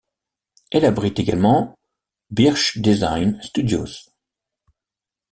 Elle 0.71 0.85
abrite 0.85 1.19
également 1.19 1.77
Birch 2.31 2.79
Design 2.79 3.39
Studios. 3.43 3.85